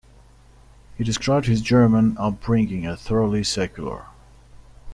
He 0.97 1.03
described 1.03 1.45
his 1.45 1.61
German 1.61 2.15
upbringing 2.17 2.87
as 2.87 2.99
thoroughly 3.03 3.43
secular. 3.43 4.07